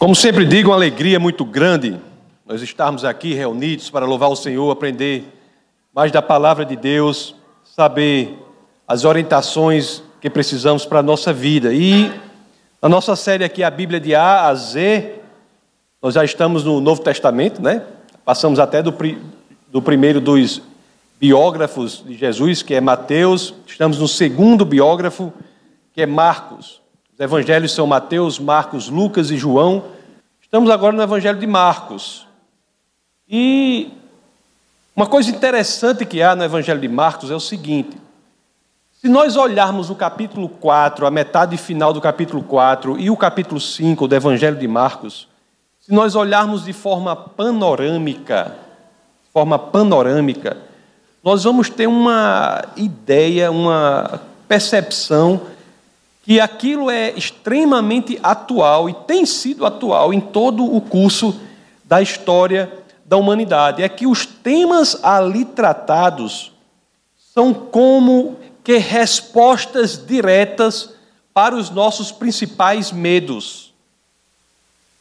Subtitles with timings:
[0.00, 2.00] Como sempre digo, uma alegria muito grande
[2.46, 5.30] nós estarmos aqui reunidos para louvar o Senhor, aprender
[5.94, 7.34] mais da palavra de Deus,
[7.76, 8.34] saber
[8.88, 11.74] as orientações que precisamos para a nossa vida.
[11.74, 12.10] E
[12.80, 15.20] na nossa série aqui, a Bíblia de A a Z,
[16.00, 17.82] nós já estamos no Novo Testamento, né?
[18.24, 18.94] Passamos até do,
[19.70, 20.62] do primeiro dos
[21.20, 25.30] biógrafos de Jesus, que é Mateus, estamos no segundo biógrafo,
[25.92, 26.80] que é Marcos.
[27.20, 29.84] Os evangelhos são Mateus, Marcos, Lucas e João.
[30.40, 32.26] Estamos agora no evangelho de Marcos.
[33.28, 33.92] E
[34.96, 37.94] uma coisa interessante que há no evangelho de Marcos é o seguinte:
[38.90, 43.60] se nós olharmos o capítulo 4, a metade final do capítulo 4 e o capítulo
[43.60, 45.28] 5 do evangelho de Marcos,
[45.78, 48.56] se nós olharmos de forma panorâmica,
[49.30, 50.56] forma panorâmica,
[51.22, 55.42] nós vamos ter uma ideia, uma percepção
[56.30, 61.40] que aquilo é extremamente atual e tem sido atual em todo o curso
[61.84, 62.72] da história
[63.04, 63.82] da humanidade.
[63.82, 66.52] É que os temas ali tratados
[67.34, 70.90] são como que respostas diretas
[71.34, 73.74] para os nossos principais medos.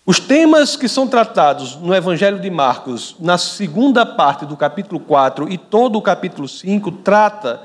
[0.08, 5.48] Os temas que são tratados no Evangelho de Marcos, na segunda parte do capítulo 4
[5.48, 7.62] e todo o capítulo 5, trata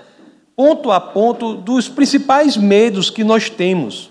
[0.56, 4.10] ponto a ponto dos principais medos que nós temos.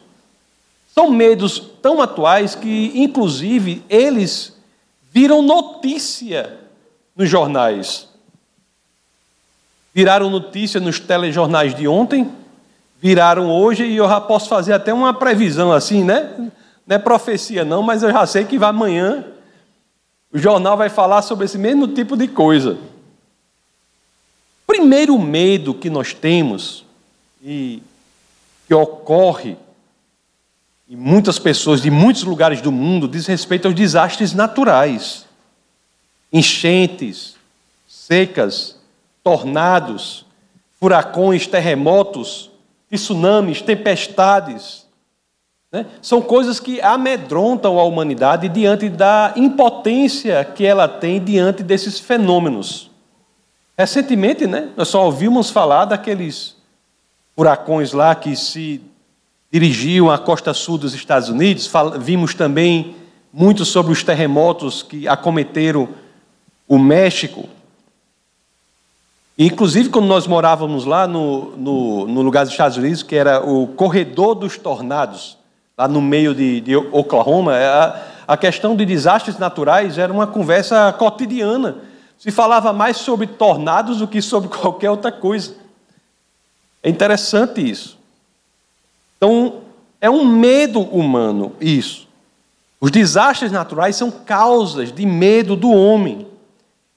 [0.94, 4.56] São medos tão atuais que, inclusive, eles
[5.12, 6.60] viram notícia
[7.16, 8.08] nos jornais.
[9.94, 12.32] Viraram notícia nos telejornais de ontem,
[13.02, 16.34] viraram hoje, e eu já posso fazer até uma previsão assim, né?
[16.86, 19.26] Não é profecia, não, mas eu já sei que amanhã
[20.32, 22.78] o jornal vai falar sobre esse mesmo tipo de coisa
[24.74, 26.84] primeiro medo que nós temos
[27.44, 27.80] e
[28.66, 29.56] que ocorre
[30.90, 35.28] em muitas pessoas de muitos lugares do mundo diz respeito aos desastres naturais.
[36.32, 37.36] Enchentes,
[37.88, 38.76] secas,
[39.24, 40.26] tornados,
[40.80, 42.50] furacões, terremotos,
[42.92, 44.88] tsunamis, tempestades.
[45.72, 45.86] Né?
[46.02, 52.92] São coisas que amedrontam a humanidade diante da impotência que ela tem diante desses fenômenos.
[53.78, 56.56] Recentemente, né, nós só ouvimos falar daqueles
[57.36, 58.80] furacões lá que se
[59.52, 61.72] dirigiam à costa sul dos Estados Unidos.
[62.00, 62.96] Vimos também
[63.32, 65.90] muito sobre os terremotos que acometeram
[66.68, 67.50] o México.
[69.38, 73.68] inclusive, quando nós morávamos lá no, no, no, lugar dos Estados Unidos, que era o
[73.68, 75.36] corredor dos tornados,
[75.76, 80.94] lá no meio de, de Oklahoma, a, a questão de desastres naturais era uma conversa
[80.94, 81.78] cotidiana
[82.24, 85.56] se falava mais sobre tornados do que sobre qualquer outra coisa.
[86.82, 88.00] É interessante isso.
[89.18, 89.56] Então,
[90.00, 92.08] é um medo humano isso.
[92.80, 96.26] Os desastres naturais são causas de medo do homem.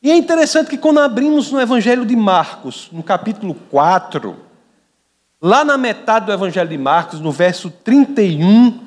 [0.00, 4.36] E é interessante que quando abrimos no Evangelho de Marcos, no capítulo 4,
[5.42, 8.78] lá na metade do Evangelho de Marcos, no verso 31,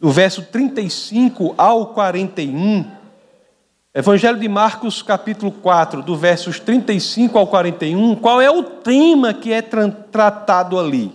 [0.00, 3.01] no verso 35 ao 41,
[3.94, 9.52] Evangelho de Marcos, capítulo 4, do versos 35 ao 41, qual é o tema que
[9.52, 11.14] é tratado ali?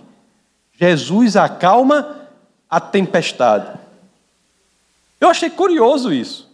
[0.78, 2.28] Jesus acalma
[2.70, 3.76] a tempestade.
[5.20, 6.48] Eu achei curioso isso.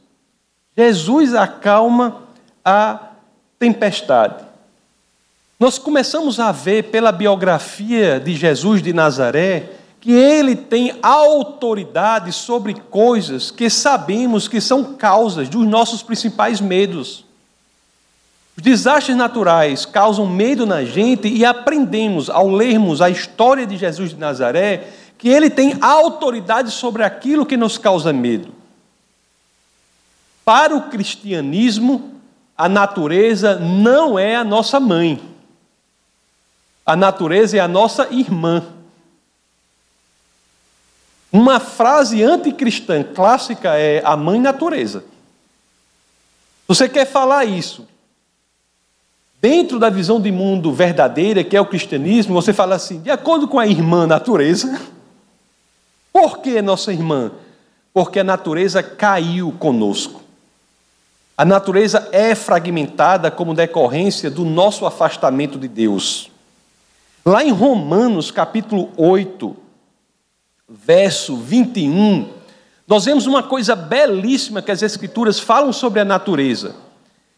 [0.75, 2.23] Jesus acalma
[2.65, 3.11] a
[3.59, 4.47] tempestade.
[5.61, 9.73] Nós começamos a ver pela biografia de Jesus de Nazaré
[10.04, 17.25] que ele tem autoridade sobre coisas que sabemos que são causas dos nossos principais medos.
[18.54, 24.10] Os desastres naturais causam medo na gente e aprendemos, ao lermos a história de Jesus
[24.10, 28.53] de Nazaré, que ele tem autoridade sobre aquilo que nos causa medo.
[30.44, 32.12] Para o cristianismo,
[32.54, 35.19] a natureza não é a nossa mãe.
[36.84, 38.62] A natureza é a nossa irmã.
[41.34, 45.03] Uma frase anticristã clássica é a mãe natureza.
[46.69, 47.88] Você quer falar isso
[49.41, 53.49] dentro da visão de mundo verdadeira, que é o cristianismo, você fala assim, de acordo
[53.49, 54.81] com a irmã natureza.
[56.12, 57.32] Por que nossa irmã?
[57.93, 60.23] Porque a natureza caiu conosco.
[61.37, 66.31] A natureza é fragmentada como decorrência do nosso afastamento de Deus.
[67.26, 69.63] Lá em Romanos, capítulo 8,
[70.69, 72.28] verso 21,
[72.87, 76.75] nós vemos uma coisa belíssima que as Escrituras falam sobre a natureza.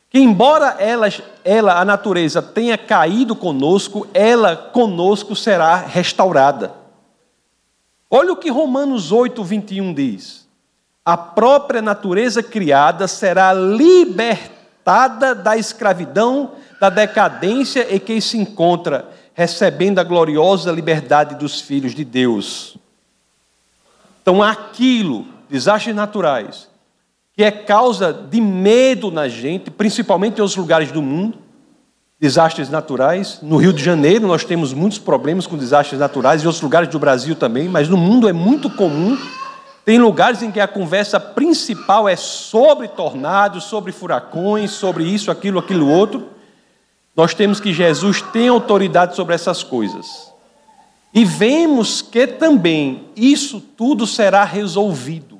[0.08, 1.08] Que, embora ela,
[1.44, 6.72] ela, a natureza, tenha caído conosco, ela conosco será restaurada.
[8.08, 10.46] Olha o que Romanos 8, 21 diz.
[11.04, 16.50] a própria natureza criada será libertada da escravidão,
[16.80, 22.76] da decadência em que se encontra, recebendo a gloriosa liberdade dos filhos de Deus.
[24.26, 26.68] Então, aquilo, desastres naturais,
[27.32, 31.38] que é causa de medo na gente, principalmente em outros lugares do mundo,
[32.18, 33.38] desastres naturais.
[33.40, 36.98] No Rio de Janeiro nós temos muitos problemas com desastres naturais, e outros lugares do
[36.98, 39.16] Brasil também, mas no mundo é muito comum.
[39.84, 45.60] Tem lugares em que a conversa principal é sobre tornados, sobre furacões, sobre isso, aquilo,
[45.60, 46.26] aquilo outro.
[47.14, 50.34] Nós temos que Jesus tem autoridade sobre essas coisas.
[51.16, 55.36] E vemos que também isso tudo será resolvido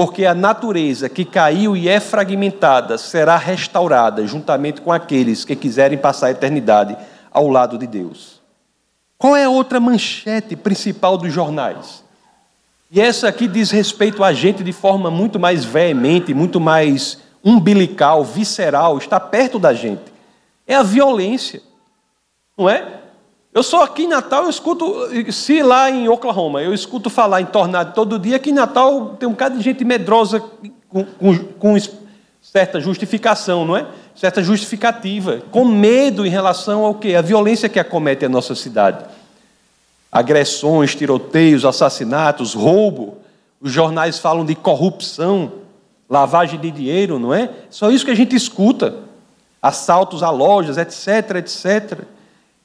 [0.00, 5.98] porque a natureza que caiu e é fragmentada será restaurada juntamente com aqueles que quiserem
[5.98, 6.96] passar a eternidade
[7.30, 8.40] ao lado de Deus.
[9.18, 12.02] Qual é a outra manchete principal dos jornais?
[12.90, 18.24] E essa aqui diz respeito a gente de forma muito mais veemente, muito mais umbilical,
[18.24, 20.10] visceral, está perto da gente.
[20.66, 21.60] É a violência.
[22.56, 22.99] Não é?
[23.52, 27.46] Eu sou aqui em Natal, eu escuto, se lá em Oklahoma, eu escuto falar em
[27.46, 30.38] tornado todo dia, aqui em Natal tem um bocado de gente medrosa
[30.88, 31.76] com, com, com
[32.40, 33.88] certa justificação, não é?
[34.14, 37.16] Certa justificativa, com medo em relação ao quê?
[37.16, 39.04] A violência que acomete a nossa cidade.
[40.12, 43.18] Agressões, tiroteios, assassinatos, roubo.
[43.60, 45.52] Os jornais falam de corrupção,
[46.08, 47.50] lavagem de dinheiro, não é?
[47.68, 48.94] Só isso que a gente escuta.
[49.60, 52.04] Assaltos a lojas, etc, etc.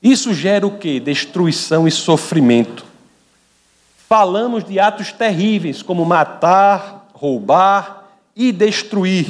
[0.06, 1.00] Isso gera o que?
[1.00, 2.86] Destruição e sofrimento.
[4.08, 8.04] Falamos de atos terríveis, como matar, roubar
[8.36, 9.26] e destruir.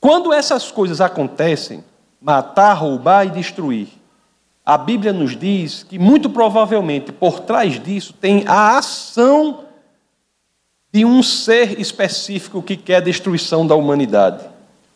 [0.00, 1.84] Quando essas coisas acontecem,
[2.18, 3.88] matar, roubar e destruir,
[4.64, 9.66] a Bíblia nos diz que muito provavelmente por trás disso tem a ação
[10.90, 14.46] de um ser específico que quer a destruição da humanidade.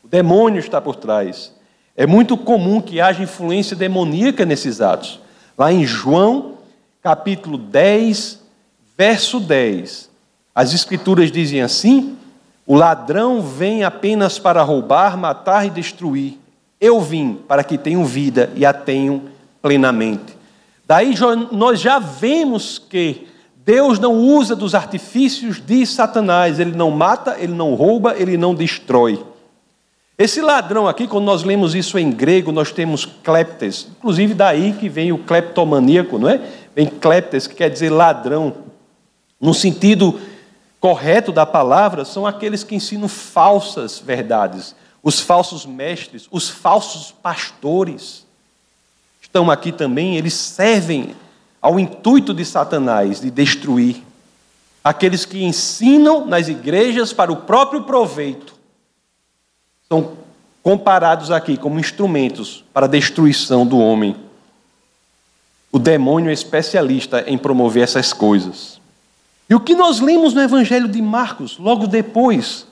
[0.02, 1.55] O demônio está por trás.
[1.96, 5.19] É muito comum que haja influência demoníaca nesses atos.
[5.56, 6.54] Lá em João,
[7.02, 8.38] capítulo 10,
[8.98, 10.10] verso 10,
[10.54, 12.16] as Escrituras dizem assim:
[12.66, 16.38] O ladrão vem apenas para roubar, matar e destruir.
[16.78, 19.22] Eu vim para que tenham vida e a tenham
[19.62, 20.37] plenamente.
[20.87, 21.14] Daí
[21.50, 23.26] nós já vemos que
[23.64, 28.54] Deus não usa dos artifícios de Satanás, ele não mata, ele não rouba, ele não
[28.54, 29.25] destrói.
[30.18, 34.88] Esse ladrão aqui, quando nós lemos isso em grego, nós temos kleptes, inclusive daí que
[34.88, 36.40] vem o kleptomaníaco, não é?
[36.74, 38.54] Vem kleptes, que quer dizer ladrão.
[39.38, 40.18] No sentido
[40.80, 48.24] correto da palavra, são aqueles que ensinam falsas verdades, os falsos mestres, os falsos pastores.
[49.20, 51.14] Estão aqui também, eles servem
[51.60, 54.02] ao intuito de Satanás de destruir
[54.82, 58.56] aqueles que ensinam nas igrejas para o próprio proveito
[59.88, 60.12] são
[60.62, 64.17] comparados aqui como instrumentos para a destruição do homem.
[65.71, 68.81] O demônio é especialista em promover essas coisas.
[69.49, 72.67] E o que nós lemos no Evangelho de Marcos, logo depois?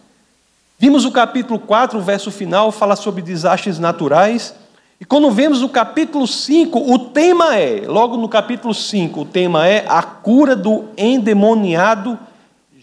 [0.76, 4.54] Vimos o capítulo 4, o verso final, fala sobre desastres naturais.
[5.00, 9.68] E quando vemos o capítulo 5, o tema é, logo no capítulo 5, o tema
[9.68, 12.18] é a cura do endemoniado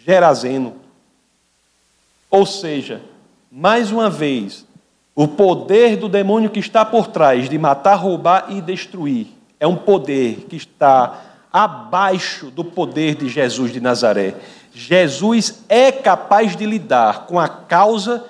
[0.05, 0.73] Gerazeno.
[2.29, 3.01] Ou seja,
[3.51, 4.65] mais uma vez,
[5.13, 9.27] o poder do demônio que está por trás de matar, roubar e destruir
[9.59, 11.19] é um poder que está
[11.51, 14.35] abaixo do poder de Jesus de Nazaré.
[14.73, 18.25] Jesus é capaz de lidar com a causa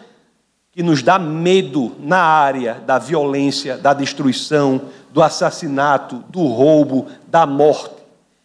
[0.72, 7.46] que nos dá medo na área da violência, da destruição, do assassinato, do roubo, da
[7.46, 7.94] morte.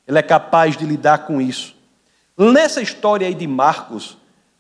[0.07, 1.75] Ele é capaz de lidar com isso.
[2.37, 4.19] Nessa história aí de Marcos,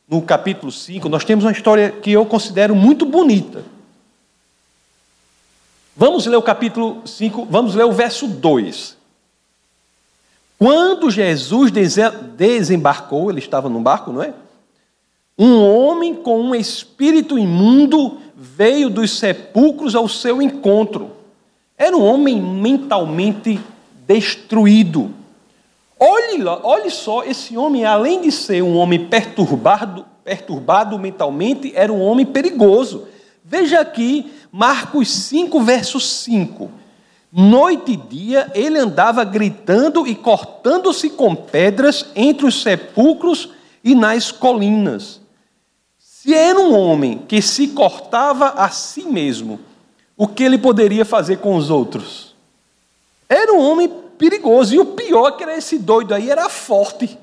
[0.09, 3.65] no capítulo 5, nós temos uma história que eu considero muito bonita.
[5.97, 8.97] Vamos ler o capítulo 5, vamos ler o verso 2.
[10.59, 11.73] Quando Jesus
[12.37, 14.33] desembarcou, ele estava num barco, não é?
[15.39, 21.11] Um homem com um espírito imundo veio dos sepulcros ao seu encontro.
[21.77, 23.61] Era um homem mentalmente
[24.07, 25.13] destruído
[25.99, 32.03] Olhe, olhe só, esse homem, além de ser um homem perturbado, perturbado mentalmente, era um
[32.03, 33.09] homem perigoso.
[33.43, 36.71] Veja aqui, Marcos 5, verso 5.
[37.33, 43.50] Noite e dia ele andava gritando e cortando-se com pedras entre os sepulcros
[43.83, 45.21] e nas colinas.
[45.99, 49.61] Se era um homem que se cortava a si mesmo,
[50.17, 52.35] o que ele poderia fazer com os outros?
[53.29, 54.75] Era um homem perigoso.
[54.75, 57.18] E o pior é que era esse doido aí era forte.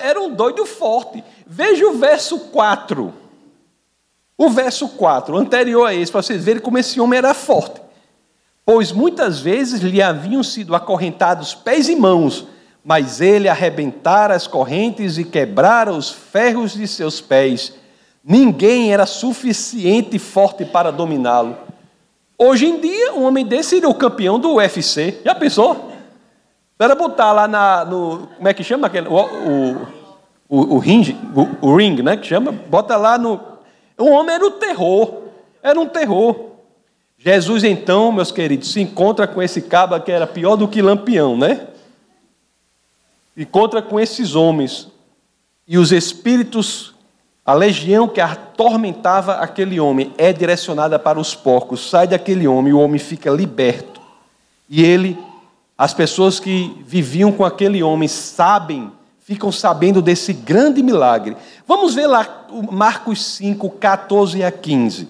[0.00, 1.22] Era um doido forte.
[1.46, 3.14] Veja o verso 4.
[4.36, 7.80] O verso 4, anterior a esse, para vocês verem como esse homem era forte.
[8.64, 12.46] Pois muitas vezes lhe haviam sido acorrentados pés e mãos,
[12.84, 17.72] mas ele arrebentara as correntes e quebrara os ferros de seus pés.
[18.22, 21.56] Ninguém era suficiente forte para dominá-lo.
[22.40, 25.20] Hoje em dia, um homem desse seria o campeão do UFC.
[25.24, 25.90] Já pensou?
[26.78, 28.28] Era botar lá na, no.
[28.36, 29.08] Como é que chama aquele?
[29.08, 29.86] O, o,
[30.48, 32.16] o, o ring, o, o ring, né?
[32.16, 32.52] Que chama?
[32.52, 33.40] Bota lá no.
[33.98, 35.22] O homem era o terror.
[35.60, 36.52] Era um terror.
[37.18, 41.36] Jesus, então, meus queridos, se encontra com esse caba que era pior do que lampião,
[41.36, 41.66] né?
[43.36, 44.86] Encontra com esses homens.
[45.66, 46.94] E os espíritos,
[47.48, 51.88] a legião que atormentava aquele homem, é direcionada para os porcos.
[51.88, 54.02] Sai daquele homem, o homem fica liberto.
[54.68, 55.18] E ele
[55.78, 61.38] as pessoas que viviam com aquele homem sabem, ficam sabendo desse grande milagre.
[61.66, 65.08] Vamos ver lá Marcos 5, 14 a 15.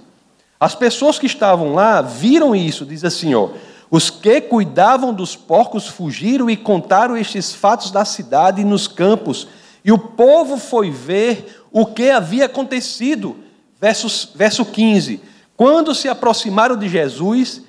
[0.61, 3.49] As pessoas que estavam lá viram isso, diz assim, ó.
[3.91, 9.49] Os que cuidavam dos porcos fugiram e contaram estes fatos da cidade e nos campos.
[9.85, 13.37] E o povo foi ver o que havia acontecido.
[13.81, 15.21] Verso, verso 15.
[15.57, 17.63] Quando se aproximaram de Jesus,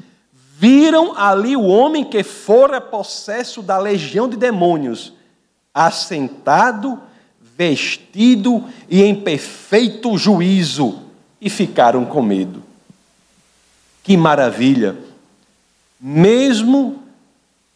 [0.57, 5.13] viram ali o homem que fora possesso da legião de demônios,
[5.73, 6.99] assentado,
[7.57, 10.99] vestido e em perfeito juízo,
[11.41, 12.61] e ficaram com medo.
[14.03, 14.97] Que maravilha!
[15.99, 16.98] Mesmo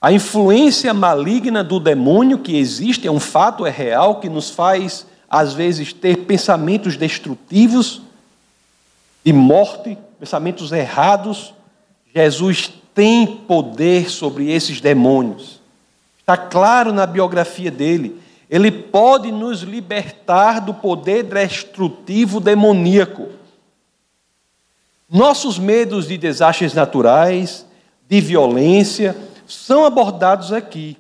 [0.04, 5.08] a influência maligna do demônio que existe, é um fato, é real, que nos faz,
[5.30, 8.02] às vezes, ter pensamentos destrutivos
[9.24, 11.54] de morte, pensamentos errados,
[12.14, 15.62] Jesus tem poder sobre esses demônios.
[16.20, 18.22] Está claro na biografia dele.
[18.50, 23.30] Ele pode nos libertar do poder destrutivo demoníaco.
[25.10, 27.66] Nossos medos de desastres naturais,
[28.10, 29.16] de violência,
[29.48, 30.98] são abordados aqui.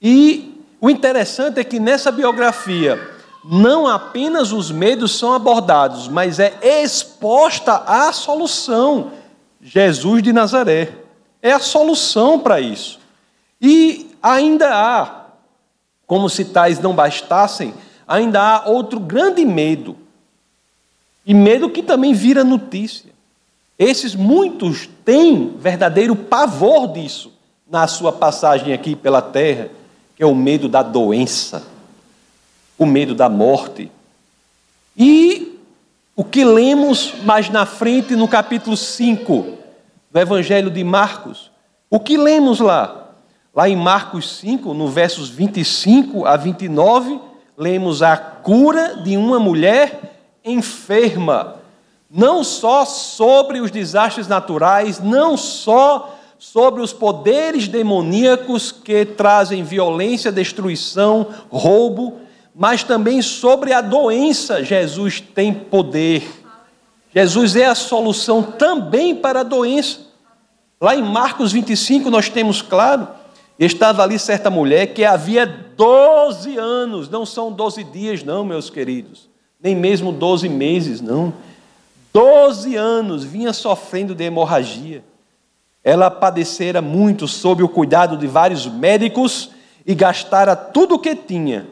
[0.00, 3.00] E o interessante é que nessa biografia,
[3.44, 9.12] não apenas os medos são abordados, mas é exposta a solução
[9.60, 10.92] Jesus de Nazaré.
[11.40, 12.98] É a solução para isso.
[13.60, 15.26] E ainda há,
[16.06, 17.74] como se tais não bastassem,
[18.06, 19.96] ainda há outro grande medo.
[21.24, 23.12] E medo que também vira notícia.
[23.78, 27.32] Esses muitos têm verdadeiro pavor disso
[27.72, 29.70] na sua passagem aqui pela terra,
[30.14, 31.66] que é o medo da doença,
[32.76, 33.90] o medo da morte.
[34.94, 35.58] E
[36.14, 39.56] o que lemos mais na frente no capítulo 5
[40.10, 41.50] do Evangelho de Marcos.
[41.88, 43.08] O que lemos lá?
[43.54, 47.18] Lá em Marcos 5, no versos 25 a 29,
[47.56, 51.56] lemos a cura de uma mulher enferma.
[52.10, 60.32] Não só sobre os desastres naturais, não só sobre os poderes demoníacos que trazem violência,
[60.32, 62.18] destruição, roubo,
[62.52, 66.28] mas também sobre a doença, Jesus tem poder.
[67.14, 70.00] Jesus é a solução também para a doença.
[70.80, 73.06] Lá em Marcos 25, nós temos claro,
[73.56, 79.30] estava ali certa mulher que havia 12 anos, não são 12 dias, não, meus queridos,
[79.62, 81.32] nem mesmo 12 meses, não.
[82.12, 85.04] 12 anos vinha sofrendo de hemorragia.
[85.84, 89.50] Ela padecera muito sob o cuidado de vários médicos
[89.84, 91.66] e gastara tudo o que tinha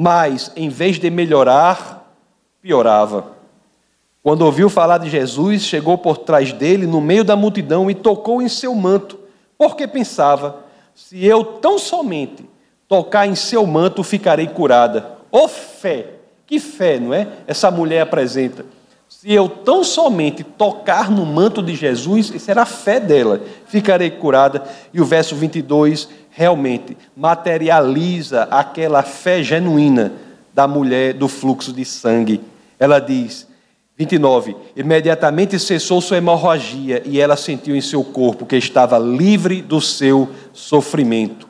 [0.00, 2.14] mas em vez de melhorar,
[2.62, 3.32] piorava.
[4.22, 8.40] Quando ouviu falar de Jesus, chegou por trás dele, no meio da multidão, e tocou
[8.40, 9.18] em seu manto,
[9.58, 10.60] porque pensava:
[10.94, 12.48] se eu tão somente
[12.86, 15.18] tocar em seu manto, ficarei curada.
[15.32, 16.10] Ô oh, fé!
[16.46, 17.26] Que fé, não é?
[17.44, 18.64] Essa mulher apresenta.
[19.08, 24.10] Se eu tão somente tocar no manto de Jesus, isso era a fé dela, ficarei
[24.10, 24.62] curada.
[24.92, 30.12] E o verso 22 realmente materializa aquela fé genuína
[30.54, 32.40] da mulher do fluxo de sangue.
[32.78, 33.48] Ela diz,
[33.96, 39.80] 29, imediatamente cessou sua hemorragia e ela sentiu em seu corpo que estava livre do
[39.80, 41.48] seu sofrimento.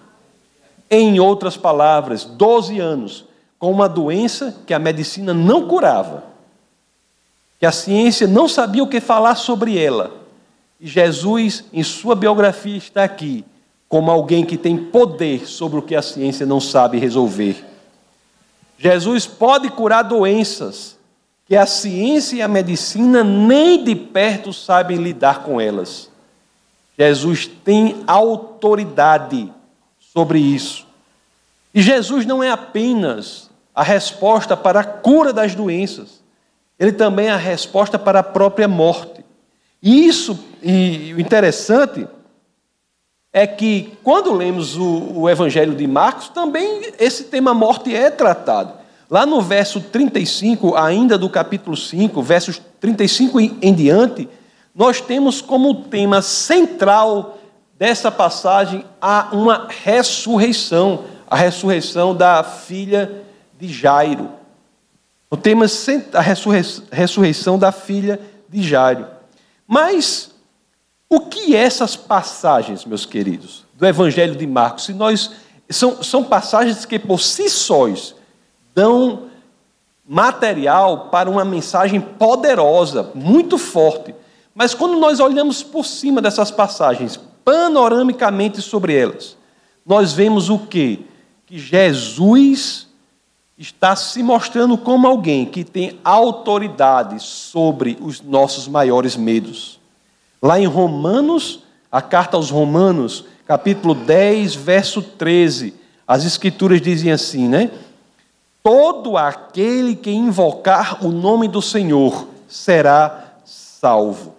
[0.90, 3.26] Em outras palavras, 12 anos
[3.58, 6.24] com uma doença que a medicina não curava,
[7.58, 10.12] que a ciência não sabia o que falar sobre ela.
[10.80, 13.44] E Jesus, em sua biografia, está aqui
[13.88, 17.64] como alguém que tem poder sobre o que a ciência não sabe resolver.
[18.78, 20.96] Jesus pode curar doenças
[21.46, 26.10] que a ciência e a medicina nem de perto sabem lidar com elas.
[26.96, 29.50] Jesus tem autoridade
[29.98, 30.86] sobre isso.
[31.72, 36.17] E Jesus não é apenas a resposta para a cura das doenças,
[36.78, 39.24] ele também é a resposta para a própria morte.
[39.82, 42.06] E isso, e o interessante
[43.32, 48.72] é que quando lemos o, o Evangelho de Marcos, também esse tema morte é tratado.
[49.10, 54.28] Lá no verso 35, ainda do capítulo 5, versos 35 em diante,
[54.74, 57.38] nós temos como tema central
[57.78, 63.22] dessa passagem a uma ressurreição, a ressurreição da filha
[63.58, 64.37] de Jairo.
[65.30, 65.66] O tema
[66.14, 66.20] a
[66.90, 68.18] ressurreição da filha
[68.48, 69.06] de Jairo.
[69.66, 70.30] Mas
[71.08, 74.84] o que é essas passagens, meus queridos, do Evangelho de Marcos?
[74.84, 75.30] Se nós
[75.68, 78.14] são, são passagens que por si sós
[78.74, 79.28] dão
[80.06, 84.14] material para uma mensagem poderosa, muito forte.
[84.54, 89.36] Mas quando nós olhamos por cima dessas passagens, panoramicamente sobre elas,
[89.84, 91.00] nós vemos o quê?
[91.46, 92.87] Que Jesus
[93.58, 99.80] está se mostrando como alguém que tem autoridade sobre os nossos maiores medos.
[100.40, 105.74] Lá em Romanos, a carta aos Romanos, capítulo 10, verso 13,
[106.06, 107.72] as escrituras dizem assim, né?
[108.62, 114.36] Todo aquele que invocar o nome do Senhor será salvo.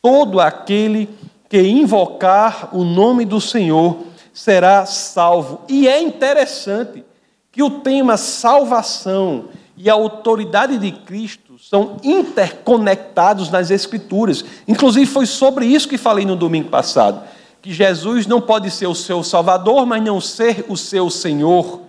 [0.00, 1.08] Todo aquele
[1.48, 3.98] que invocar o nome do Senhor
[4.34, 5.60] será salvo.
[5.68, 7.04] E é interessante
[7.52, 9.44] que o tema salvação
[9.76, 14.44] e a autoridade de Cristo são interconectados nas Escrituras.
[14.66, 17.22] Inclusive, foi sobre isso que falei no domingo passado:
[17.60, 21.82] que Jesus não pode ser o seu Salvador, mas não ser o seu Senhor.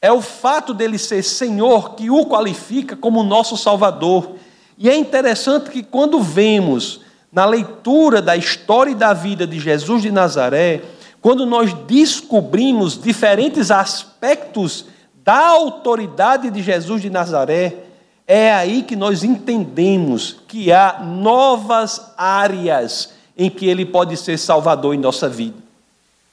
[0.00, 4.32] É o fato dele ser Senhor que o qualifica como nosso Salvador.
[4.76, 10.02] E é interessante que quando vemos na leitura da história e da vida de Jesus
[10.02, 10.82] de Nazaré,
[11.22, 14.86] quando nós descobrimos diferentes aspectos
[15.24, 17.84] da autoridade de Jesus de Nazaré,
[18.26, 24.96] é aí que nós entendemos que há novas áreas em que ele pode ser salvador
[24.96, 25.56] em nossa vida.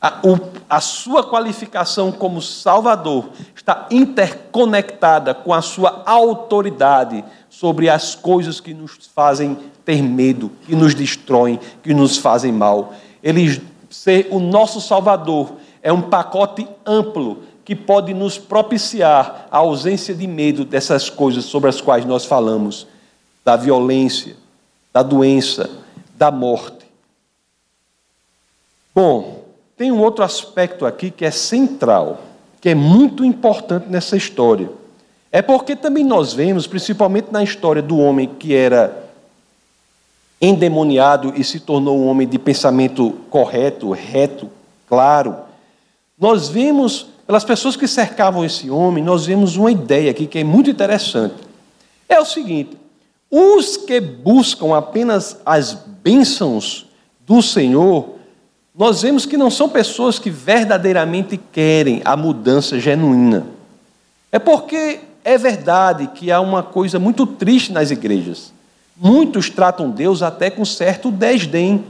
[0.01, 8.15] A, o, a, sua qualificação como Salvador está interconectada com a sua autoridade sobre as
[8.15, 12.93] coisas que nos fazem ter medo, que nos destroem, que nos fazem mal.
[13.21, 20.13] Ele ser o nosso Salvador é um pacote amplo que pode nos propiciar a ausência
[20.13, 22.87] de medo dessas coisas sobre as quais nós falamos,
[23.45, 24.35] da violência,
[24.91, 25.69] da doença,
[26.15, 26.85] da morte.
[28.93, 29.45] Bom,
[29.77, 32.21] tem um outro aspecto aqui que é central,
[32.59, 34.69] que é muito importante nessa história.
[35.31, 39.08] É porque também nós vemos, principalmente na história do homem que era
[40.41, 44.49] endemoniado e se tornou um homem de pensamento correto, reto,
[44.87, 45.35] claro.
[46.17, 50.43] Nós vemos, pelas pessoas que cercavam esse homem, nós vemos uma ideia aqui que é
[50.43, 51.35] muito interessante.
[52.07, 52.77] É o seguinte:
[53.29, 56.87] os que buscam apenas as bênçãos
[57.27, 58.15] do Senhor,
[58.73, 63.45] nós vemos que não são pessoas que verdadeiramente querem a mudança genuína.
[64.31, 68.53] É porque é verdade que há uma coisa muito triste nas igrejas.
[68.99, 71.85] Muitos tratam Deus até com certo desdém.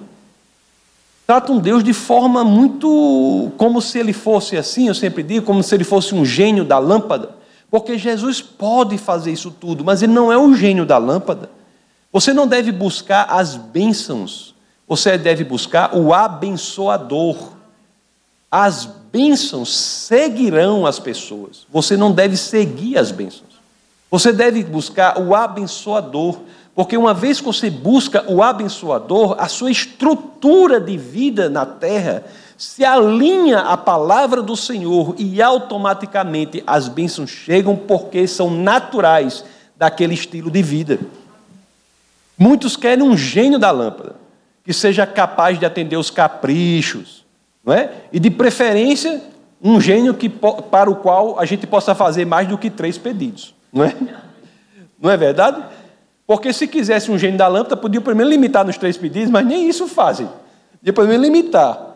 [1.25, 5.75] Tratam Deus de forma muito como se ele fosse assim, eu sempre digo, como se
[5.75, 7.31] ele fosse um gênio da lâmpada.
[7.69, 11.49] Porque Jesus pode fazer isso tudo, mas ele não é o gênio da lâmpada.
[12.11, 14.55] Você não deve buscar as bênçãos,
[14.87, 17.53] você deve buscar o abençoador.
[18.51, 21.67] As bênçãos seguirão as pessoas.
[21.71, 23.59] Você não deve seguir as bênçãos.
[24.09, 26.39] Você deve buscar o abençoador.
[26.79, 32.23] Porque uma vez que você busca o abençoador, a sua estrutura de vida na terra
[32.57, 39.43] se alinha à palavra do Senhor e automaticamente as bênçãos chegam porque são naturais
[39.75, 40.99] daquele estilo de vida.
[42.37, 44.15] Muitos querem um gênio da lâmpada
[44.63, 47.25] que seja capaz de atender os caprichos,
[47.61, 47.91] não é?
[48.13, 49.21] E de preferência
[49.61, 53.53] um gênio que, para o qual a gente possa fazer mais do que três pedidos,
[53.73, 53.93] não é?
[55.01, 55.61] Não é verdade?
[56.29, 59.67] Porque se quisesse um gênio da lâmpada, podia primeiro limitar nos três pedidos, mas nem
[59.67, 60.29] isso fazem.
[60.77, 61.95] Podia primeiro limitar.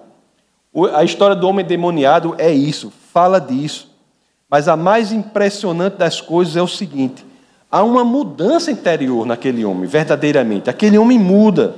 [0.96, 3.92] A história do homem demoniado é isso, fala disso.
[4.50, 7.24] Mas a mais impressionante das coisas é o seguinte:
[7.70, 10.68] há uma mudança interior naquele homem, verdadeiramente.
[10.68, 11.76] Aquele homem muda.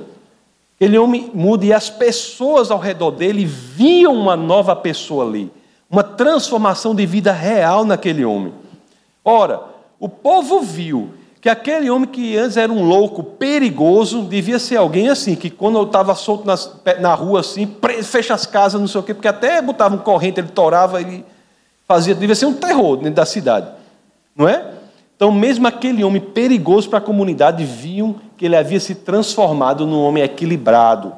[0.76, 5.52] Aquele homem muda e as pessoas ao redor dele viam uma nova pessoa ali,
[5.90, 8.54] uma transformação de vida real naquele homem.
[9.22, 9.60] Ora,
[10.00, 11.10] o povo viu
[11.46, 15.78] que aquele homem que antes era um louco perigoso, devia ser alguém assim, que quando
[15.78, 16.44] eu estava solto
[16.98, 20.40] na rua assim, fecha as casas, não sei o quê, porque até botava um corrente,
[20.40, 21.24] ele torava, ele...
[21.86, 23.68] fazia, devia ser um terror dentro da cidade,
[24.34, 24.72] não é?
[25.14, 30.02] Então, mesmo aquele homem perigoso para a comunidade, viam que ele havia se transformado num
[30.02, 31.12] homem equilibrado,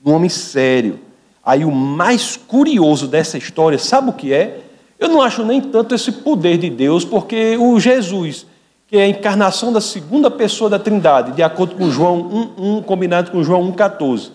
[0.00, 1.00] num homem sério.
[1.44, 4.60] Aí, o mais curioso dessa história, sabe o que é?
[4.96, 8.46] Eu não acho nem tanto esse poder de Deus, porque o Jesus,
[8.88, 12.82] que é a encarnação da segunda pessoa da Trindade, de acordo com João 1, 1
[12.82, 14.30] combinado com João 1,14.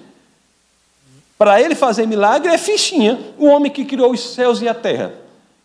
[1.38, 5.14] Para ele fazer milagre é fichinha, o homem que criou os céus e a terra.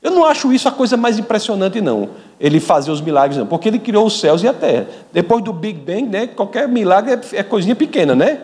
[0.00, 2.10] Eu não acho isso a coisa mais impressionante, não.
[2.38, 4.86] Ele fazer os milagres, não, porque ele criou os céus e a terra.
[5.12, 8.40] Depois do Big Bang, né, qualquer milagre é, é coisinha pequena, né?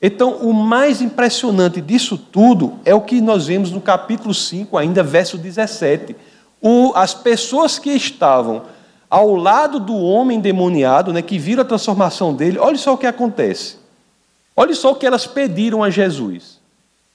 [0.00, 5.02] Então, o mais impressionante disso tudo é o que nós vemos no capítulo 5, ainda
[5.02, 6.14] verso 17.
[6.60, 8.62] O, as pessoas que estavam
[9.10, 13.06] ao lado do homem demoniado, né, que viram a transformação dele, olha só o que
[13.06, 13.76] acontece.
[14.54, 16.58] Olha só o que elas pediram a Jesus.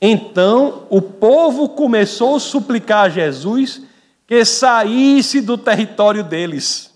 [0.01, 3.82] Então o povo começou a suplicar a Jesus
[4.25, 6.91] que saísse do território deles.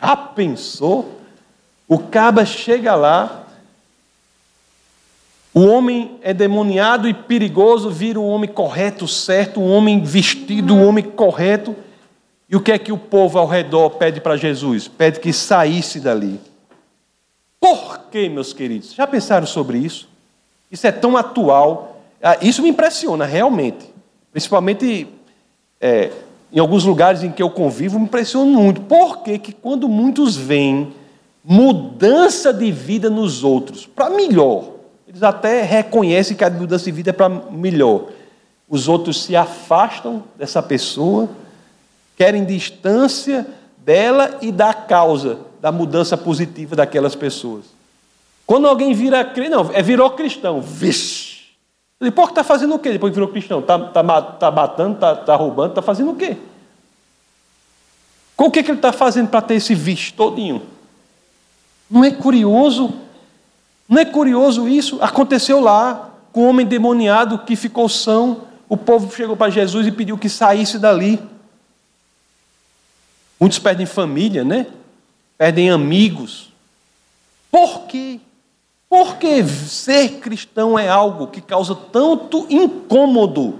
[0.00, 1.20] Já pensou?
[1.88, 3.46] O caba chega lá,
[5.54, 10.86] o homem é demoniado e perigoso, vira um homem correto, certo, um homem vestido, um
[10.86, 11.74] homem correto.
[12.48, 14.86] E o que é que o povo ao redor pede para Jesus?
[14.86, 16.40] Pede que saísse dali.
[17.60, 18.94] Por quê, meus queridos?
[18.94, 20.08] Já pensaram sobre isso?
[20.70, 22.00] Isso é tão atual.
[22.22, 23.92] Ah, isso me impressiona realmente.
[24.30, 25.08] Principalmente
[25.80, 26.10] é,
[26.52, 28.80] em alguns lugares em que eu convivo, me impressiona muito.
[28.82, 30.92] Por que, que quando muitos veem
[31.42, 34.70] mudança de vida nos outros, para melhor,
[35.06, 38.06] eles até reconhecem que a mudança de vida é para melhor.
[38.68, 41.28] Os outros se afastam dessa pessoa,
[42.16, 43.46] querem distância
[43.78, 47.66] dela e da causa da mudança positiva daquelas pessoas.
[48.46, 50.60] Quando alguém vira crente, não, é virou cristão.
[50.60, 51.36] Vixe!
[52.00, 53.60] E por que está fazendo o quê depois que virou cristão?
[53.60, 56.36] Está tá, tá matando, está tá roubando, está fazendo o quê?
[58.36, 60.62] Com o que, que ele está fazendo para ter esse vixe todinho?
[61.90, 62.92] Não é curioso?
[63.88, 64.98] Não é curioso isso?
[65.00, 68.42] Aconteceu lá, com o homem demoniado que ficou são.
[68.68, 71.18] O povo chegou para Jesus e pediu que saísse dali.
[73.38, 74.66] Muitos perdem família, né?
[75.36, 76.50] Perdem amigos.
[77.50, 78.20] Por quê?
[78.88, 83.58] Porque ser cristão é algo que causa tanto incômodo.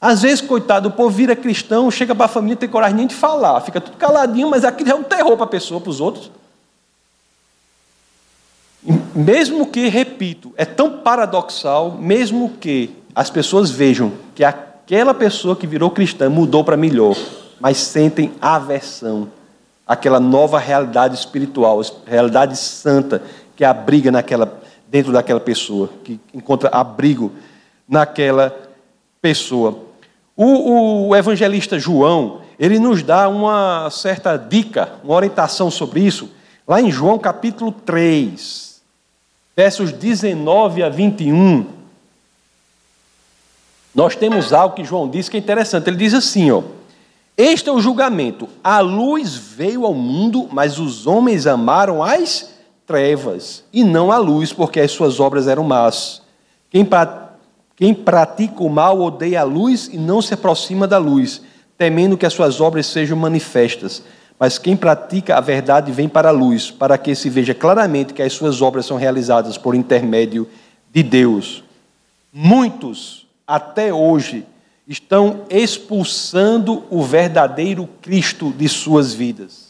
[0.00, 3.06] Às vezes, coitado, o povo vira cristão, chega para a família, não tem coragem nem
[3.06, 6.00] de falar, fica tudo caladinho, mas aquilo é um terror para a pessoa, para os
[6.00, 6.30] outros.
[9.14, 15.66] Mesmo que, repito, é tão paradoxal, mesmo que as pessoas vejam que aquela pessoa que
[15.66, 17.16] virou cristã mudou para melhor,
[17.60, 19.28] mas sentem aversão
[19.86, 23.22] àquela nova realidade espiritual, realidade santa
[23.56, 27.32] que abriga naquela, dentro daquela pessoa, que encontra abrigo
[27.88, 28.56] naquela
[29.20, 29.78] pessoa.
[30.36, 36.30] O, o evangelista João, ele nos dá uma certa dica, uma orientação sobre isso,
[36.66, 38.82] lá em João capítulo 3,
[39.56, 41.66] versos 19 a 21.
[43.94, 45.88] Nós temos algo que João diz que é interessante.
[45.88, 46.62] Ele diz assim, ó:
[47.36, 48.48] Este é o julgamento.
[48.62, 52.54] A luz veio ao mundo, mas os homens amaram as
[52.86, 56.22] trevas e não a luz, porque as suas obras eram más.
[56.70, 56.86] Quem,
[57.74, 61.42] quem pratica o mal odeia a luz e não se aproxima da luz,
[61.76, 64.02] temendo que as suas obras sejam manifestas.
[64.38, 68.22] Mas quem pratica a verdade vem para a luz, para que se veja claramente que
[68.22, 70.48] as suas obras são realizadas por intermédio
[70.92, 71.64] de Deus.
[72.32, 74.44] Muitos, até hoje,
[74.86, 79.64] estão expulsando o verdadeiro Cristo de suas vidas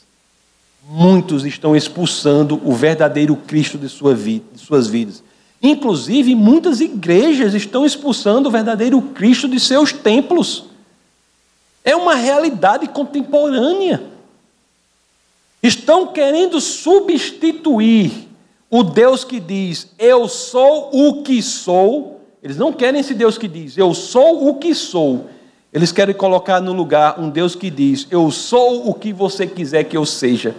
[0.88, 5.22] muitos estão expulsando o verdadeiro Cristo de, sua vida, de suas vidas.
[5.62, 10.64] Inclusive, muitas igrejas estão expulsando o verdadeiro Cristo de seus templos.
[11.82, 14.02] É uma realidade contemporânea.
[15.62, 18.28] Estão querendo substituir
[18.68, 22.20] o Deus que diz, Eu sou o que sou.
[22.44, 25.30] Eles não querem esse Deus que diz, Eu sou o que sou.
[25.72, 29.84] Eles querem colocar no lugar um Deus que diz, Eu sou o que você quiser
[29.84, 30.54] que eu seja.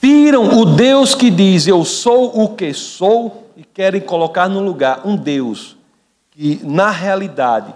[0.00, 5.00] Tiram o Deus que diz eu sou o que sou e querem colocar no lugar
[5.06, 5.78] um Deus
[6.30, 7.74] que, na realidade,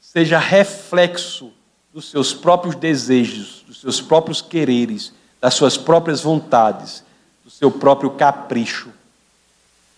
[0.00, 1.50] seja reflexo
[1.92, 7.04] dos seus próprios desejos, dos seus próprios quereres, das suas próprias vontades,
[7.44, 8.90] do seu próprio capricho.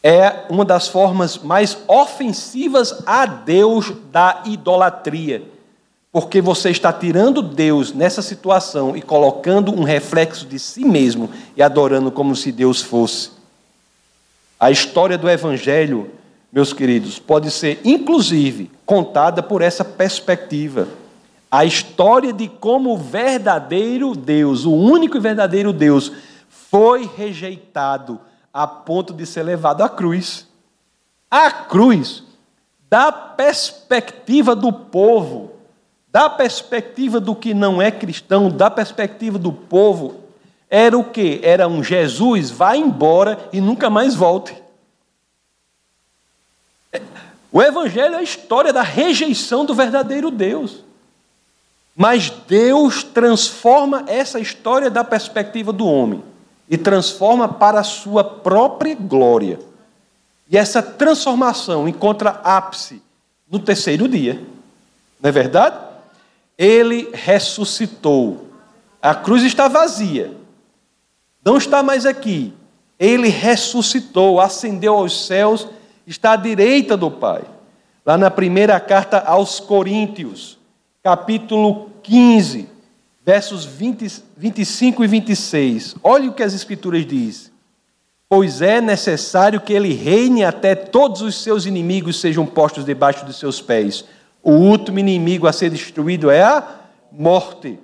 [0.02, 5.42] É uma das formas mais ofensivas a Deus da idolatria
[6.10, 11.62] porque você está tirando Deus nessa situação e colocando um reflexo de si mesmo e
[11.62, 13.30] adorando como se Deus fosse.
[14.58, 16.10] A história do Evangelho
[16.52, 20.88] meus queridos, pode ser inclusive contada por essa perspectiva.
[21.50, 26.12] A história de como o verdadeiro Deus, o único e verdadeiro Deus,
[26.48, 28.18] foi rejeitado
[28.58, 30.44] a ponto de ser levado à cruz.
[31.30, 32.24] A cruz,
[32.90, 35.52] da perspectiva do povo,
[36.08, 40.16] da perspectiva do que não é cristão, da perspectiva do povo,
[40.68, 41.38] era o que?
[41.44, 44.60] Era um Jesus, vá embora e nunca mais volte.
[47.52, 50.82] O Evangelho é a história da rejeição do verdadeiro Deus.
[51.94, 56.24] Mas Deus transforma essa história da perspectiva do homem
[56.68, 59.58] e transforma para a sua própria glória.
[60.50, 63.02] E essa transformação encontra ápice
[63.50, 64.42] no terceiro dia.
[65.20, 65.76] Não é verdade?
[66.56, 68.46] Ele ressuscitou.
[69.00, 70.32] A cruz está vazia.
[71.44, 72.52] Não está mais aqui.
[72.98, 75.68] Ele ressuscitou, ascendeu aos céus,
[76.06, 77.42] está à direita do Pai.
[78.04, 80.58] Lá na primeira carta aos Coríntios,
[81.02, 82.68] capítulo 15,
[83.28, 85.96] versos 20, 25 e 26.
[86.02, 87.52] Olhe o que as Escrituras dizem.
[88.26, 93.38] Pois é necessário que ele reine até todos os seus inimigos sejam postos debaixo dos
[93.38, 94.06] seus pés.
[94.42, 96.80] O último inimigo a ser destruído é a
[97.12, 97.78] morte.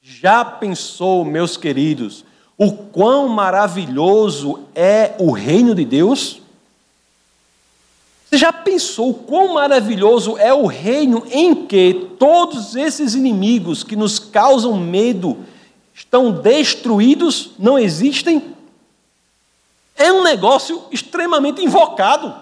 [0.00, 2.24] Já pensou, meus queridos,
[2.56, 6.39] o quão maravilhoso é o reino de Deus?
[8.30, 14.20] Você já pensou quão maravilhoso é o reino em que todos esses inimigos que nos
[14.20, 15.38] causam medo
[15.92, 18.54] estão destruídos, não existem?
[19.96, 22.32] É um negócio extremamente invocado.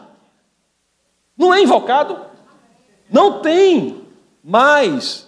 [1.35, 2.19] Não é invocado?
[3.11, 4.03] Não tem
[4.45, 5.27] mais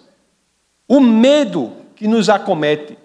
[0.86, 2.98] o medo que nos acomete.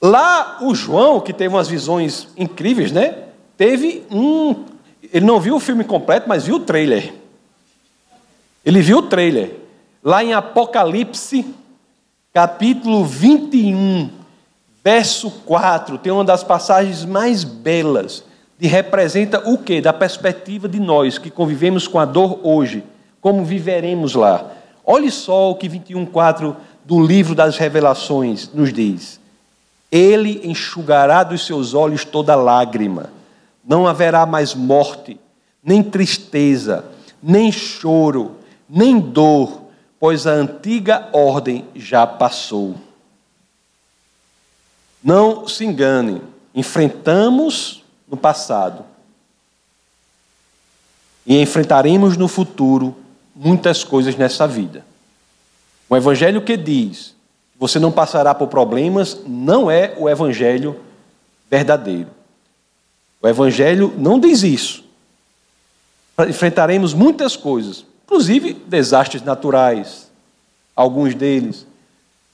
[0.00, 3.24] Lá o João, que teve umas visões incríveis, né?
[3.56, 4.73] Teve um
[5.12, 7.14] ele não viu o filme completo, mas viu o trailer.
[8.64, 9.56] Ele viu o trailer.
[10.02, 11.46] Lá em Apocalipse,
[12.32, 14.10] capítulo 21,
[14.82, 18.24] verso 4, tem uma das passagens mais belas.
[18.60, 19.80] E representa o que?
[19.80, 22.84] Da perspectiva de nós que convivemos com a dor hoje.
[23.20, 24.50] Como viveremos lá?
[24.84, 29.18] Olhe só o que 21,4 do livro das Revelações nos diz.
[29.90, 33.10] Ele enxugará dos seus olhos toda lágrima
[33.66, 35.18] não haverá mais morte,
[35.62, 36.84] nem tristeza,
[37.22, 38.36] nem choro,
[38.68, 39.62] nem dor,
[39.98, 42.74] pois a antiga ordem já passou.
[45.02, 46.22] Não se engane,
[46.54, 48.84] enfrentamos no passado
[51.26, 52.94] e enfrentaremos no futuro
[53.34, 54.84] muitas coisas nessa vida.
[55.88, 57.14] O evangelho que diz
[57.52, 60.78] que você não passará por problemas não é o evangelho
[61.50, 62.08] verdadeiro.
[63.24, 64.84] O Evangelho não diz isso.
[66.28, 70.12] Enfrentaremos muitas coisas, inclusive desastres naturais,
[70.76, 71.66] alguns deles,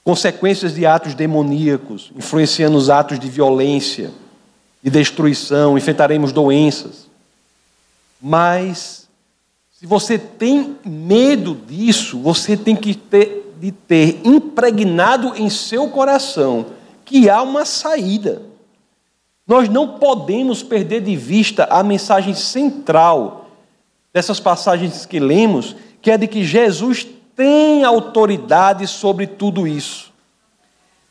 [0.03, 4.11] consequências de atos demoníacos, influenciando os atos de violência,
[4.83, 7.07] de destruição, enfrentaremos doenças.
[8.21, 9.07] Mas,
[9.79, 16.65] se você tem medo disso, você tem que ter, de ter impregnado em seu coração
[17.05, 18.51] que há uma saída.
[19.51, 23.49] Nós não podemos perder de vista a mensagem central
[24.13, 30.09] dessas passagens que lemos, que é de que Jesus tem autoridade sobre tudo isso.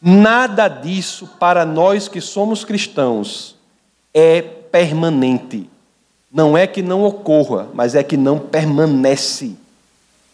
[0.00, 3.56] Nada disso, para nós que somos cristãos,
[4.14, 5.68] é permanente.
[6.32, 9.54] Não é que não ocorra, mas é que não permanece.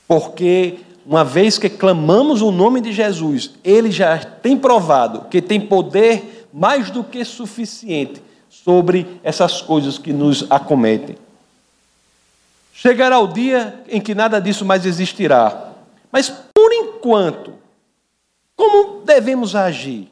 [0.07, 5.61] Porque, uma vez que clamamos o nome de Jesus, ele já tem provado que tem
[5.61, 11.15] poder mais do que suficiente sobre essas coisas que nos acometem.
[12.73, 15.73] Chegará o dia em que nada disso mais existirá.
[16.11, 17.53] Mas, por enquanto,
[18.57, 20.11] como devemos agir?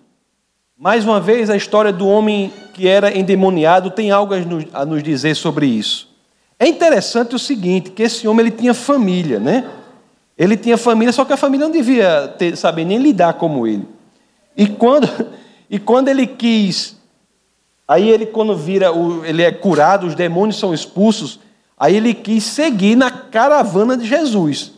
[0.77, 4.35] Mais uma vez, a história do homem que era endemoniado tem algo
[4.75, 6.11] a nos dizer sobre isso.
[6.59, 9.67] É interessante o seguinte, que esse homem ele tinha família, né?
[10.37, 13.89] Ele tinha família, só que a família não devia ter, saber nem lidar como ele.
[14.55, 15.09] E quando
[15.69, 16.97] e quando ele quis,
[17.87, 18.91] aí ele quando vira,
[19.25, 21.41] ele é curado, os demônios são expulsos,
[21.79, 24.73] aí ele quis seguir na caravana de Jesus.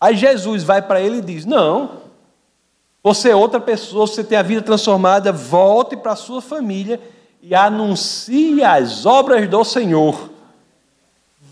[0.00, 1.90] Aí Jesus vai para ele e diz: Não,
[3.02, 7.00] você é outra pessoa, você tem a vida transformada, volte para a sua família
[7.42, 10.30] e anuncie as obras do Senhor.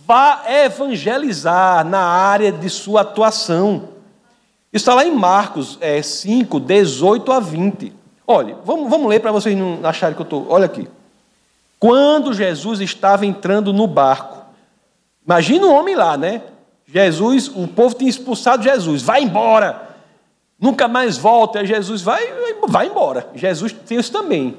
[0.06, 3.88] Vá evangelizar na área de sua atuação.
[4.72, 7.92] Está lá em Marcos é, 5, 18 a 20.
[8.26, 10.46] Olha, vamos, vamos ler para vocês não acharem que eu estou.
[10.48, 10.88] Olha aqui.
[11.78, 14.38] quando Jesus estava entrando no barco.
[15.24, 16.42] Imagina o homem lá, né?
[16.86, 19.96] Jesus, o povo tinha expulsado Jesus, vai embora,
[20.58, 21.58] nunca mais volta.
[21.58, 22.22] Aí Jesus vai,
[22.68, 23.28] vai embora.
[23.34, 24.56] Jesus tem isso também.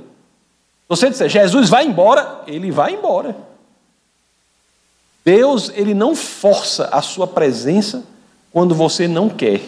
[0.88, 3.36] Você disser, Jesus vai embora, ele vai embora.
[5.23, 8.04] Deus, ele não força a sua presença
[8.51, 9.62] quando você não quer.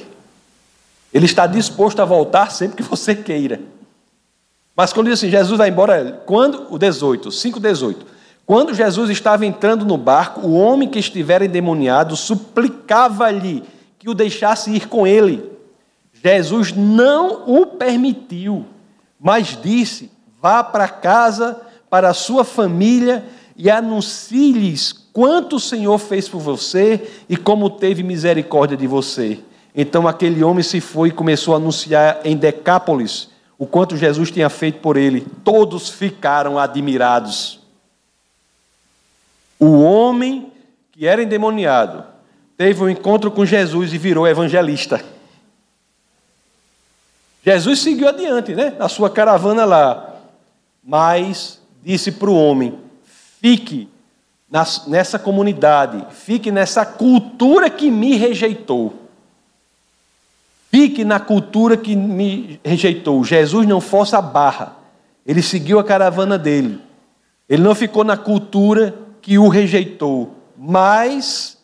[1.12, 3.60] Ele está disposto a voltar sempre que você queira.
[4.78, 7.96] Mas quando diz assim, Jesus vai embora, quando o 18, 5:18.
[8.46, 13.64] Quando Jesus estava entrando no barco, o homem que estivera endemoniado suplicava-lhe
[13.98, 15.44] que o deixasse ir com ele.
[16.14, 18.68] Jesus não o permitiu,
[19.20, 21.60] mas disse: Vá para casa,
[21.90, 23.26] para a sua família
[23.58, 29.40] e anuncie-lhes quanto o Senhor fez por você e como teve misericórdia de você.
[29.76, 34.50] Então aquele homem se foi e começou a anunciar em Decápolis o quanto Jesus tinha
[34.50, 35.26] feito por ele.
[35.44, 37.60] Todos ficaram admirados.
[39.60, 40.52] O homem
[40.92, 42.04] que era endemoniado
[42.56, 45.04] teve um encontro com Jesus e virou evangelista.
[47.44, 48.76] Jesus seguiu adiante, né?
[48.78, 50.16] Na sua caravana lá.
[50.84, 52.78] Mas disse para o homem:
[53.42, 53.90] fique
[54.88, 59.07] nessa comunidade, fique nessa cultura que me rejeitou.
[60.70, 63.24] Fique na cultura que me rejeitou.
[63.24, 64.76] Jesus não fosse a barra.
[65.26, 66.80] Ele seguiu a caravana dele.
[67.48, 71.58] Ele não ficou na cultura que o rejeitou, mas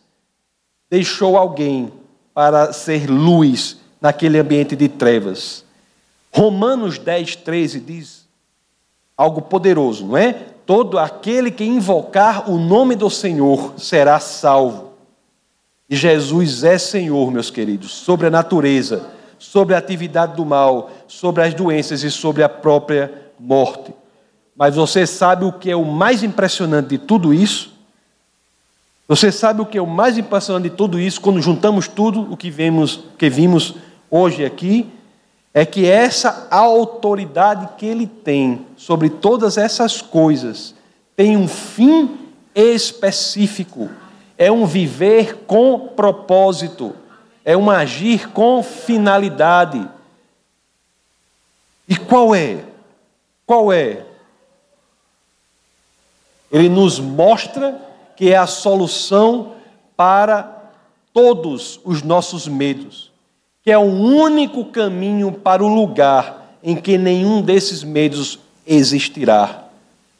[0.90, 1.92] deixou alguém
[2.32, 5.64] para ser luz naquele ambiente de trevas.
[6.32, 8.24] Romanos 10, 13 diz
[9.16, 10.32] algo poderoso, não é?
[10.66, 14.93] Todo aquele que invocar o nome do Senhor será salvo.
[15.88, 19.06] E Jesus é Senhor, meus queridos, sobre a natureza,
[19.38, 23.92] sobre a atividade do mal, sobre as doenças e sobre a própria morte.
[24.56, 27.74] Mas você sabe o que é o mais impressionante de tudo isso?
[29.06, 32.36] Você sabe o que é o mais impressionante de tudo isso, quando juntamos tudo o
[32.36, 33.74] que vimos, que vimos
[34.10, 34.90] hoje aqui?
[35.52, 40.74] É que essa autoridade que ele tem sobre todas essas coisas
[41.14, 42.18] tem um fim
[42.54, 43.90] específico
[44.36, 46.94] é um viver com propósito,
[47.44, 49.88] é um agir com finalidade.
[51.88, 52.64] E qual é?
[53.46, 54.04] Qual é?
[56.50, 57.80] Ele nos mostra
[58.16, 59.54] que é a solução
[59.96, 60.72] para
[61.12, 63.10] todos os nossos medos,
[63.62, 69.64] que é o único caminho para o lugar em que nenhum desses medos existirá.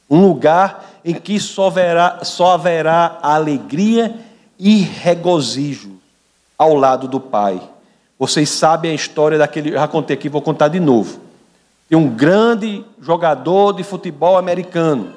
[0.09, 4.15] Um lugar em que só haverá, só haverá alegria
[4.57, 5.91] e regozijo
[6.57, 7.61] ao lado do Pai.
[8.17, 11.19] Vocês sabem a história daquele, já contei aqui, vou contar de novo.
[11.87, 15.13] Tem um grande jogador de futebol americano.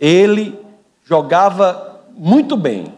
[0.00, 0.58] Ele
[1.04, 2.92] jogava muito bem.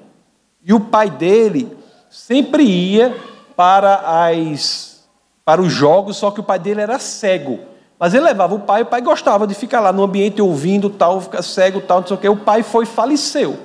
[0.65, 1.77] E o pai dele
[2.09, 3.15] sempre ia
[3.55, 4.97] para as
[5.45, 7.61] para os jogos, só que o pai dele era cego.
[7.99, 11.21] Mas ele levava o pai, o pai gostava de ficar lá no ambiente ouvindo tal,
[11.21, 12.29] ficar cego tal, não sei o quê.
[12.29, 13.59] O pai foi faleceu.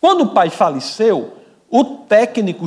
[0.00, 1.32] Quando o pai faleceu,
[1.70, 2.66] o técnico,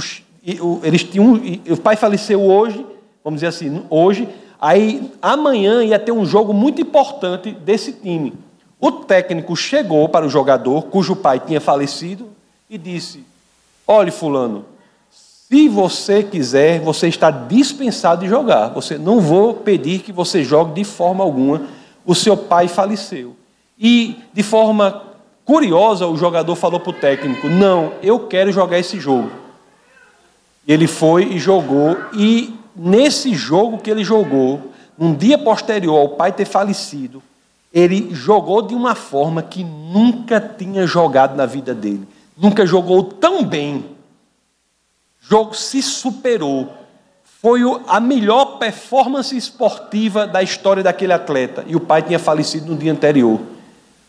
[0.83, 1.33] eles tinham,
[1.69, 2.85] o pai faleceu hoje,
[3.23, 4.29] vamos dizer assim, hoje,
[4.59, 8.33] aí amanhã ia ter um jogo muito importante desse time.
[8.79, 12.29] O técnico chegou para o jogador, cujo pai tinha falecido,
[12.69, 13.23] e disse:
[13.85, 14.65] Olhe, Fulano,
[15.47, 18.69] se você quiser, você está dispensado de jogar.
[18.69, 21.61] Você não vou pedir que você jogue de forma alguma.
[22.03, 23.35] O seu pai faleceu.
[23.77, 25.03] E de forma
[25.43, 29.29] curiosa, o jogador falou para o técnico: "Não, eu quero jogar esse jogo".
[30.67, 36.31] Ele foi e jogou e nesse jogo que ele jogou, num dia posterior ao pai
[36.31, 37.21] ter falecido,
[37.71, 42.07] ele jogou de uma forma que nunca tinha jogado na vida dele.
[42.35, 43.94] Nunca jogou tão bem
[45.29, 46.73] jogo se superou.
[47.41, 51.63] Foi a melhor performance esportiva da história daquele atleta.
[51.67, 53.39] E o pai tinha falecido no dia anterior.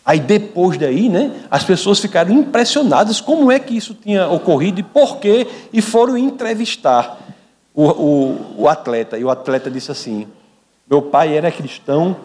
[0.05, 4.83] Aí depois daí, né, as pessoas ficaram impressionadas como é que isso tinha ocorrido e
[4.83, 7.19] por quê, e foram entrevistar
[7.75, 9.19] o, o, o atleta.
[9.19, 10.29] E o atleta disse assim:
[10.89, 12.17] Meu pai era cristão,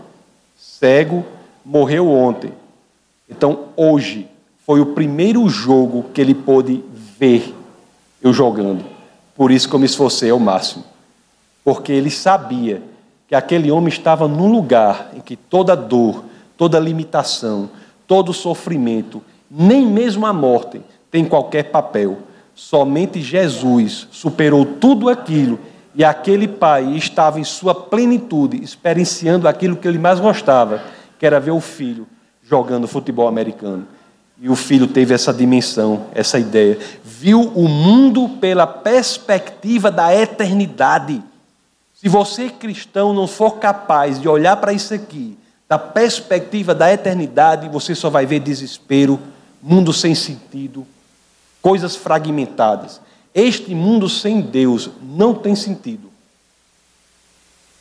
[0.56, 1.26] cego,
[1.66, 2.54] morreu ontem.
[3.28, 4.28] Então hoje
[4.66, 7.56] foi o primeiro jogo que ele pôde ver
[8.22, 8.84] eu jogando.
[9.36, 10.84] Por isso que eu me esforcei ao máximo.
[11.64, 12.82] Porque ele sabia
[13.28, 16.24] que aquele homem estava num lugar em que toda dor,
[16.58, 17.70] toda limitação,
[18.06, 22.20] todo sofrimento, nem mesmo a morte tem qualquer papel.
[22.54, 25.60] Somente Jesus superou tudo aquilo
[25.96, 30.82] e aquele pai estava em sua plenitude, experienciando aquilo que ele mais gostava,
[31.20, 32.08] que era ver o filho
[32.44, 33.88] jogando futebol americano.
[34.42, 36.80] E o filho teve essa dimensão, essa ideia.
[37.04, 41.22] Viu o mundo pela perspectiva da eternidade.
[41.94, 45.38] Se você, cristão, não for capaz de olhar para isso aqui,
[45.70, 49.20] da perspectiva da eternidade, você só vai ver desespero,
[49.62, 50.88] mundo sem sentido,
[51.62, 53.00] coisas fragmentadas.
[53.36, 56.10] Este mundo sem Deus não tem sentido.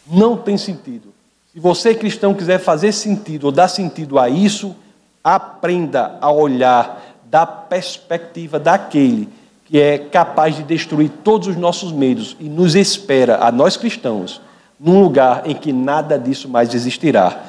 [0.07, 1.15] Não tem sentido.
[1.55, 4.77] Se você, cristão, quiser fazer sentido ou dar sentido a isso,
[5.23, 9.29] aprenda a olhar da perspectiva daquele
[9.71, 14.41] que é capaz de destruir todos os nossos medos e nos espera, a nós cristãos,
[14.81, 17.45] num lugar em que nada disso mais existirá.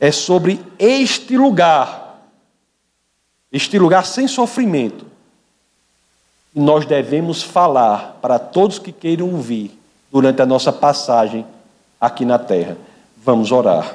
[0.00, 2.18] É sobre este lugar,
[3.52, 5.04] este lugar sem sofrimento,
[6.50, 9.78] que nós devemos falar para todos que queiram ouvir
[10.10, 11.44] durante a nossa passagem
[12.00, 12.78] aqui na terra.
[13.22, 13.94] Vamos orar.